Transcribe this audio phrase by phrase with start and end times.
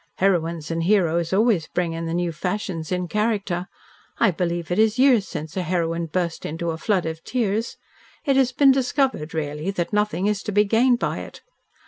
[0.15, 3.67] Heroines and heroes always bring in the new fashions in character.
[4.17, 7.77] I believe it is years since a heroine 'burst into a flood of tears.'
[8.25, 11.43] It has been discovered, really, that nothing is to be gained by it.